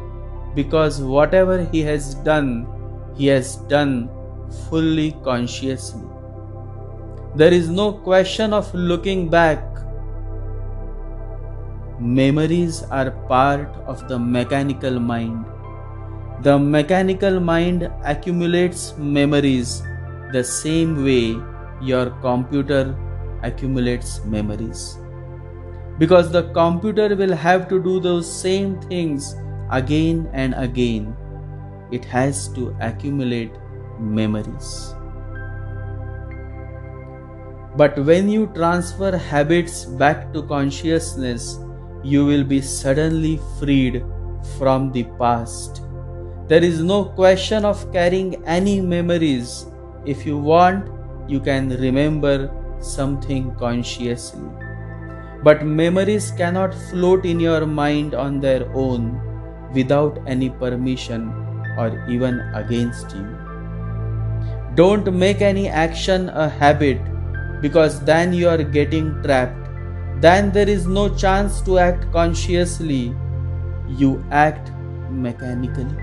because 0.56 1.02
whatever 1.02 1.64
he 1.72 1.82
has 1.82 2.16
done, 2.16 2.68
he 3.16 3.28
has 3.28 3.56
done 3.76 4.10
fully 4.70 5.16
consciously. 5.24 6.08
There 7.36 7.54
is 7.54 7.70
no 7.70 7.94
question 7.94 8.54
of 8.54 8.74
looking 8.74 9.30
back. 9.30 9.64
Memories 12.00 12.84
are 12.92 13.12
part 13.30 13.74
of 13.88 14.08
the 14.10 14.20
mechanical 14.20 15.00
mind. 15.00 15.46
The 16.42 16.60
mechanical 16.60 17.40
mind 17.40 17.90
accumulates 18.04 18.96
memories 18.98 19.82
the 20.34 20.44
same 20.44 21.06
way 21.06 21.38
your 21.82 22.10
computer 22.22 22.96
accumulates 23.44 24.24
memories. 24.26 24.98
Because 26.00 26.32
the 26.32 26.52
computer 26.54 27.16
will 27.16 27.36
have 27.36 27.70
to 27.70 27.82
do 27.82 28.00
those 28.00 28.32
same 28.32 28.82
things 28.82 29.36
again 29.70 30.30
and 30.34 30.56
again, 30.58 31.16
it 31.92 32.04
has 32.06 32.48
to 32.50 32.76
accumulate 32.80 33.52
memories. 34.00 34.96
But 37.76 37.98
when 38.06 38.30
you 38.30 38.48
transfer 38.56 39.18
habits 39.18 39.86
back 39.86 40.32
to 40.34 40.44
consciousness, 40.44 41.60
you 42.04 42.26
will 42.26 42.44
be 42.44 42.62
suddenly 42.62 43.40
freed 43.60 44.04
from 44.58 44.92
the 44.92 45.04
past. 45.20 45.82
There 46.48 46.64
is 46.64 46.84
no 46.84 47.06
question 47.06 47.66
of 47.66 47.92
carrying 47.94 48.44
any 48.46 48.82
memories 48.82 49.66
if 50.06 50.26
you 50.26 50.38
want, 50.38 50.90
you 51.30 51.40
can 51.40 51.70
remember 51.70 52.52
something 52.84 53.56
consciously. 53.56 54.50
But 55.44 55.66
memories 55.66 56.32
cannot 56.38 56.74
float 56.74 57.26
in 57.26 57.40
your 57.40 57.66
mind 57.66 58.14
on 58.14 58.40
their 58.40 58.70
own 58.74 59.20
without 59.74 60.20
any 60.28 60.50
permission 60.50 61.34
or 61.78 62.06
even 62.08 62.40
against 62.54 63.16
you. 63.16 63.38
Don't 64.76 65.14
make 65.14 65.42
any 65.42 65.68
action 65.68 66.30
a 66.30 66.48
habit 66.50 67.00
because 67.62 68.00
then 68.06 68.34
you 68.34 68.50
are 68.50 68.64
getting 68.64 69.22
trapped. 69.22 69.70
Then 70.22 70.52
there 70.52 70.70
is 70.70 70.88
no 70.88 71.10
chance 71.16 71.62
to 71.62 71.78
act 71.80 72.12
consciously. 72.12 73.14
You 73.88 74.24
act 74.32 74.72
mechanically. 75.10 75.98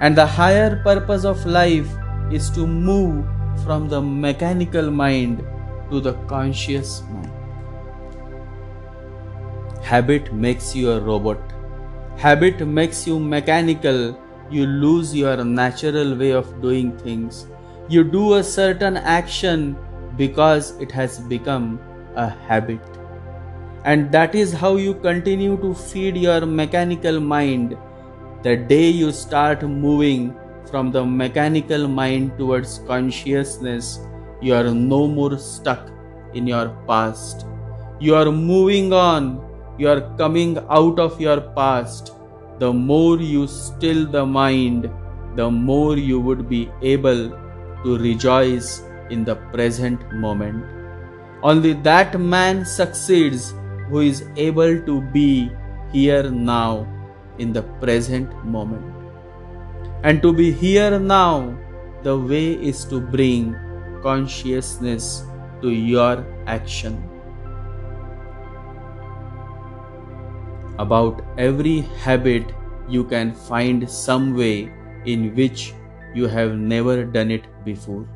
And 0.00 0.16
the 0.16 0.26
higher 0.26 0.80
purpose 0.84 1.24
of 1.24 1.44
life 1.46 1.88
is 2.30 2.50
to 2.50 2.66
move 2.66 3.26
from 3.64 3.88
the 3.88 4.00
mechanical 4.00 4.90
mind 4.90 5.44
to 5.90 6.00
the 6.00 6.14
conscious 6.26 7.02
mind. 7.10 7.32
Habit 9.82 10.32
makes 10.32 10.74
you 10.76 10.90
a 10.92 11.00
robot. 11.00 11.38
Habit 12.16 12.66
makes 12.66 13.06
you 13.06 13.18
mechanical. 13.18 14.18
You 14.50 14.66
lose 14.66 15.14
your 15.14 15.44
natural 15.44 16.16
way 16.16 16.30
of 16.32 16.60
doing 16.60 16.96
things. 16.98 17.46
You 17.88 18.04
do 18.04 18.34
a 18.34 18.42
certain 18.44 18.96
action 18.96 19.76
because 20.16 20.72
it 20.80 20.92
has 20.92 21.18
become 21.18 21.80
a 22.16 22.28
habit. 22.28 22.80
And 23.84 24.12
that 24.12 24.34
is 24.34 24.52
how 24.52 24.76
you 24.76 24.94
continue 24.94 25.56
to 25.58 25.74
feed 25.74 26.16
your 26.16 26.44
mechanical 26.46 27.20
mind. 27.20 27.76
The 28.42 28.56
day 28.56 28.88
you 28.90 29.12
start 29.12 29.62
moving 29.62 30.36
from 30.70 30.92
the 30.92 31.04
mechanical 31.04 31.88
mind 31.88 32.36
towards 32.38 32.80
consciousness, 32.86 34.00
you 34.40 34.54
are 34.54 34.70
no 34.72 35.06
more 35.08 35.38
stuck 35.38 35.90
in 36.34 36.46
your 36.46 36.68
past. 36.86 37.46
You 38.00 38.14
are 38.14 38.30
moving 38.30 38.92
on, 38.92 39.40
you 39.78 39.88
are 39.88 40.00
coming 40.16 40.58
out 40.70 40.98
of 41.00 41.20
your 41.20 41.40
past. 41.40 42.12
The 42.58 42.72
more 42.72 43.18
you 43.18 43.46
still 43.46 44.06
the 44.06 44.24
mind, 44.26 44.90
the 45.36 45.50
more 45.50 45.96
you 45.96 46.20
would 46.20 46.48
be 46.48 46.70
able 46.82 47.30
to 47.84 47.98
rejoice 47.98 48.82
in 49.10 49.24
the 49.24 49.36
present 49.52 50.00
moment. 50.12 50.64
Only 51.42 51.72
that 51.84 52.18
man 52.20 52.64
succeeds 52.64 53.54
who 53.88 54.00
is 54.00 54.24
able 54.36 54.80
to 54.82 55.00
be 55.12 55.50
here 55.92 56.30
now 56.30 56.86
in 57.38 57.52
the 57.52 57.62
present 57.80 58.28
moment. 58.44 58.84
And 60.02 60.20
to 60.22 60.32
be 60.32 60.52
here 60.52 60.98
now, 60.98 61.56
the 62.02 62.18
way 62.18 62.52
is 62.52 62.84
to 62.86 63.00
bring 63.00 63.56
consciousness 64.02 65.24
to 65.62 65.70
your 65.70 66.24
action. 66.46 67.02
About 70.78 71.22
every 71.36 71.80
habit, 71.80 72.52
you 72.88 73.04
can 73.04 73.32
find 73.32 73.88
some 73.90 74.36
way 74.36 74.72
in 75.04 75.34
which 75.34 75.72
you 76.14 76.26
have 76.26 76.56
never 76.56 77.04
done 77.04 77.30
it 77.30 77.44
before. 77.64 78.08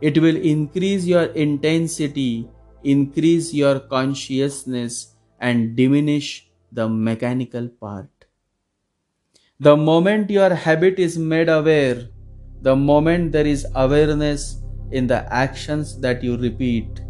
It 0.00 0.18
will 0.18 0.36
increase 0.36 1.04
your 1.06 1.24
intensity, 1.26 2.48
increase 2.82 3.54
your 3.54 3.80
consciousness, 3.80 5.14
and 5.40 5.76
diminish 5.76 6.50
the 6.72 6.88
mechanical 6.88 7.68
part. 7.68 8.08
The 9.60 9.76
moment 9.76 10.30
your 10.30 10.52
habit 10.52 10.98
is 10.98 11.16
made 11.16 11.48
aware, 11.48 12.08
the 12.60 12.74
moment 12.74 13.32
there 13.32 13.46
is 13.46 13.66
awareness 13.74 14.60
in 14.90 15.06
the 15.06 15.32
actions 15.32 15.98
that 16.00 16.22
you 16.22 16.36
repeat, 16.36 17.00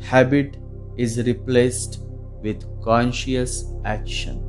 habit 0.00 0.58
is 0.96 1.18
replaced 1.26 2.00
with 2.42 2.64
conscious 2.82 3.72
action. 3.84 4.42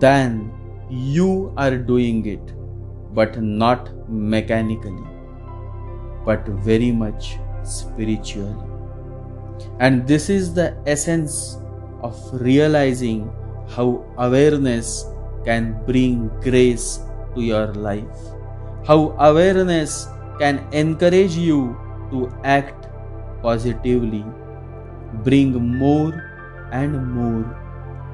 Then 0.00 0.52
you 0.90 1.52
are 1.56 1.76
doing 1.76 2.26
it, 2.26 2.54
but 3.14 3.40
not 3.42 3.90
mechanically, 4.08 5.06
but 6.24 6.46
very 6.48 6.92
much 6.92 7.38
spiritually. 7.62 8.56
And 9.80 10.06
this 10.06 10.28
is 10.30 10.54
the 10.54 10.76
essence 10.86 11.58
of 12.02 12.16
realizing 12.32 13.30
how 13.68 14.04
awareness 14.18 15.04
can 15.44 15.82
bring 15.84 16.28
grace 16.40 17.00
to 17.34 17.42
your 17.42 17.68
life, 17.74 18.18
how 18.86 19.16
awareness 19.18 20.06
can 20.38 20.66
encourage 20.72 21.36
you 21.36 21.76
to 22.10 22.30
act 22.44 22.88
positively, 23.42 24.24
bring 25.24 25.52
more 25.78 26.12
and 26.72 27.06
more 27.14 27.44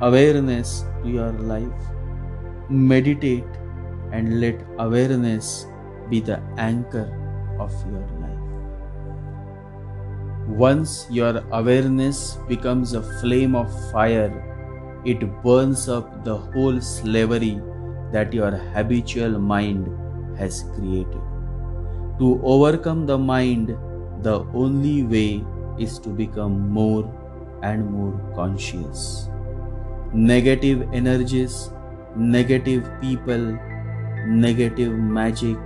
awareness 0.00 0.84
to 1.02 1.08
your 1.08 1.32
life. 1.32 1.82
Meditate 2.68 3.44
and 4.12 4.40
let 4.40 4.60
awareness 4.78 5.66
be 6.08 6.20
the 6.20 6.40
anchor 6.56 7.08
of 7.58 7.72
your 7.90 8.06
life. 8.20 8.44
Once 10.46 11.06
your 11.10 11.42
awareness 11.52 12.36
becomes 12.48 12.92
a 12.92 13.02
flame 13.20 13.54
of 13.56 13.68
fire, 13.90 14.32
it 15.04 15.20
burns 15.42 15.88
up 15.88 16.24
the 16.24 16.36
whole 16.36 16.80
slavery 16.80 17.60
that 18.12 18.32
your 18.32 18.50
habitual 18.50 19.38
mind 19.38 19.88
has 20.38 20.64
created. 20.74 21.23
To 22.18 22.40
overcome 22.44 23.06
the 23.06 23.18
mind, 23.18 23.76
the 24.22 24.46
only 24.54 25.02
way 25.02 25.44
is 25.78 25.98
to 26.00 26.08
become 26.08 26.70
more 26.70 27.04
and 27.62 27.90
more 27.90 28.12
conscious. 28.34 29.28
Negative 30.12 30.88
energies, 30.92 31.70
negative 32.14 32.88
people, 33.00 33.58
negative 34.28 34.92
magic, 34.92 35.56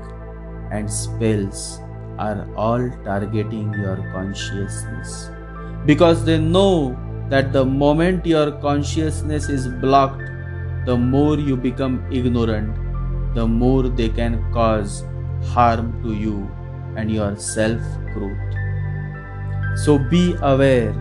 and 0.73 0.91
spells 0.91 1.81
are 2.19 2.49
all 2.57 2.91
targeting 3.05 3.73
your 3.75 3.97
consciousness 4.13 5.31
because 5.87 6.25
they 6.25 6.39
know 6.39 6.97
that 7.29 7.53
the 7.53 7.65
moment 7.65 8.27
your 8.27 8.53
consciousness 8.53 9.49
is 9.49 9.69
blocked, 9.69 10.23
the 10.87 10.97
more 10.97 11.39
you 11.39 11.57
become 11.57 12.05
ignorant, 12.11 12.75
the 13.35 13.47
more 13.47 13.83
they 13.83 14.09
can 14.09 14.51
cause 14.53 15.05
harm 15.45 16.03
to 16.03 16.15
you 16.15 16.51
and 16.97 17.11
your 17.11 17.37
self 17.37 17.81
growth. 18.15 18.39
So 19.77 19.99
be 19.99 20.35
aware, 20.43 20.95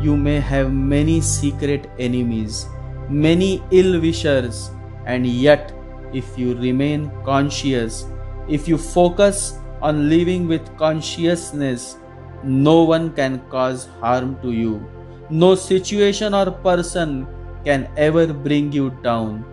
you 0.00 0.16
may 0.16 0.40
have 0.40 0.72
many 0.72 1.20
secret 1.20 1.90
enemies, 1.98 2.66
many 3.08 3.62
ill 3.70 4.00
wishers, 4.00 4.70
and 5.06 5.26
yet, 5.26 5.72
if 6.12 6.38
you 6.38 6.54
remain 6.56 7.10
conscious, 7.24 8.06
if 8.48 8.68
you 8.68 8.78
focus 8.78 9.58
on 9.80 10.08
living 10.08 10.48
with 10.48 10.76
consciousness, 10.76 11.96
no 12.42 12.82
one 12.82 13.12
can 13.12 13.40
cause 13.48 13.86
harm 14.00 14.36
to 14.42 14.52
you. 14.52 14.88
No 15.30 15.54
situation 15.54 16.34
or 16.34 16.50
person 16.50 17.26
can 17.64 17.88
ever 17.96 18.32
bring 18.32 18.72
you 18.72 18.90
down 19.02 19.44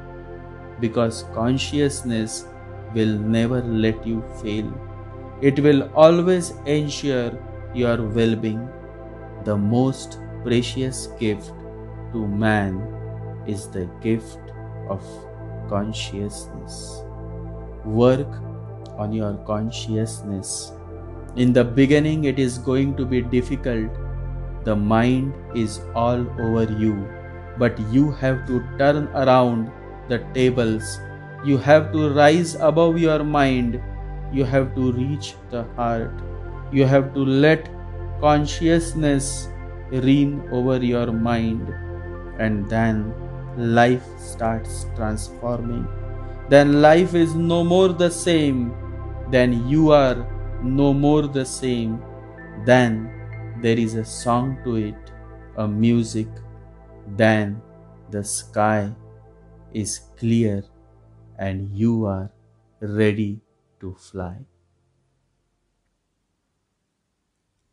because 0.80 1.26
consciousness 1.34 2.46
will 2.93 3.17
never 3.17 3.62
let 3.62 4.06
you 4.06 4.23
fail. 4.41 4.71
It 5.41 5.60
will 5.60 5.89
always 5.93 6.53
ensure 6.65 7.32
your 7.73 8.01
well 8.01 8.36
being. 8.36 8.69
The 9.43 9.58
most 9.58 10.19
precious 10.43 11.08
gift 11.19 11.51
to 12.13 12.27
man 12.27 12.82
is 13.47 13.67
the 13.69 13.89
gift 14.01 14.39
of 14.89 15.01
consciousness. 15.69 17.01
Work 17.84 18.27
on 18.97 19.12
your 19.12 19.34
consciousness. 19.45 20.71
In 21.36 21.51
the 21.51 21.63
beginning, 21.63 22.25
it 22.25 22.39
is 22.39 22.58
going 22.58 22.95
to 22.95 23.06
be 23.06 23.21
difficult. 23.21 23.91
The 24.63 24.75
mind 24.75 25.34
is 25.56 25.82
all 25.95 26.25
over 26.39 26.71
you, 26.71 27.08
but 27.58 27.77
you 27.91 28.12
have 28.12 28.45
to 28.47 28.63
turn 28.77 29.08
around 29.10 29.71
the 30.10 30.19
tables. 30.34 30.99
You 31.43 31.58
have 31.58 31.91
to 31.93 32.10
rise 32.13 32.56
above 32.56 32.97
your 32.97 33.23
mind. 33.23 33.82
You 34.32 34.45
have 34.45 34.75
to 34.75 34.91
reach 34.91 35.36
the 35.49 35.63
heart. 35.75 36.12
You 36.71 36.86
have 36.86 37.13
to 37.13 37.25
let 37.25 37.69
consciousness 38.21 39.49
reign 39.91 40.47
over 40.51 40.77
your 40.77 41.12
mind, 41.12 41.73
and 42.39 42.69
then 42.69 43.13
life 43.58 44.06
starts 44.17 44.88
transforming. 44.95 45.88
Then 46.49 46.82
life 46.82 47.13
is 47.13 47.36
no 47.36 47.63
more 47.63 47.89
the 47.89 48.10
same 48.10 48.73
then 49.34 49.67
you 49.67 49.91
are 49.91 50.27
no 50.62 50.93
more 50.93 51.27
the 51.27 51.45
same. 51.45 52.01
Then 52.65 53.10
there 53.62 53.77
is 53.77 53.95
a 53.95 54.06
song 54.06 54.60
to 54.63 54.75
it, 54.75 55.12
a 55.58 55.67
music. 55.67 56.27
Then 57.17 57.62
the 58.12 58.23
sky 58.23 58.91
is 59.73 60.01
clear 60.17 60.63
and 61.43 61.69
you 61.84 62.06
are 62.06 62.32
ready 62.79 63.41
to 63.79 63.93
fly. 63.93 64.36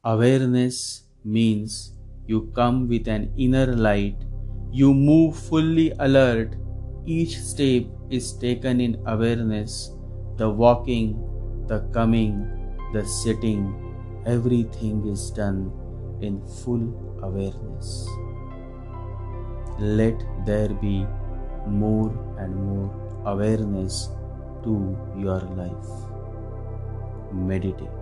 Awareness 0.02 1.04
means 1.24 1.92
you 2.26 2.40
come 2.54 2.88
with 2.88 3.06
an 3.06 3.32
inner 3.36 3.66
light, 3.66 4.16
you 4.72 4.94
move 4.94 5.36
fully 5.36 5.92
alert. 5.98 6.56
Each 7.06 7.36
step 7.38 7.84
is 8.08 8.32
taken 8.32 8.80
in 8.80 8.96
awareness, 9.06 9.90
the 10.36 10.48
walking, 10.48 11.12
the 11.68 11.80
coming, 11.98 12.34
the 12.92 13.04
sitting, 13.04 13.62
everything 14.26 15.06
is 15.08 15.30
done 15.30 15.60
in 16.20 16.40
full 16.62 16.86
awareness. 17.22 18.08
Let 19.78 20.24
there 20.46 20.68
be 20.68 21.06
more 21.66 22.10
and 22.38 22.54
more 22.54 23.09
awareness 23.24 24.08
to 24.64 24.96
your 25.16 25.40
life. 25.56 25.90
Meditate. 27.32 27.99